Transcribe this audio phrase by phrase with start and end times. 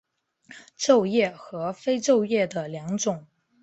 [0.75, 3.27] 皱叶和非皱叶的两种。